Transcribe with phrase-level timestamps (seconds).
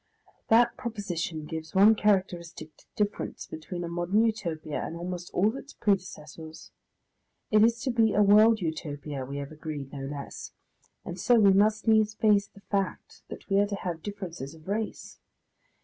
[0.47, 6.71] That proposition gives one characteristic difference between a modern Utopia and almost all its predecessors.
[7.51, 10.53] It is to be a world Utopia, we have agreed, no less;
[11.05, 14.67] and so we must needs face the fact that we are to have differences of
[14.67, 15.19] race.